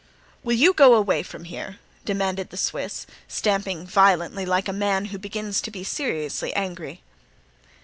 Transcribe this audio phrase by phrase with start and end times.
[0.43, 5.19] "Will you go away from here?" demanded the Swiss, stamping violently, like a man who
[5.19, 7.03] begins to be seriously angry.